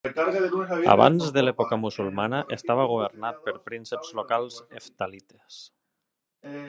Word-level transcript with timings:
Abans 0.93 1.27
de 1.35 1.43
l'època 1.43 1.77
musulmana 1.81 2.39
estava 2.57 2.87
governat 2.93 3.37
per 3.49 3.53
prínceps 3.69 4.13
locals 4.21 4.59
heftalites. 4.79 5.61